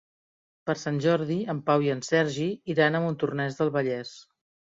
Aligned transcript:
Per 0.69 0.75
Sant 0.83 0.95
Jordi 1.05 1.37
en 1.53 1.59
Pau 1.67 1.85
i 1.87 1.91
en 1.95 2.01
Sergi 2.09 2.47
iran 2.75 2.97
a 2.97 3.03
Montornès 3.05 3.59
del 3.61 3.73
Vallès. 3.79 4.15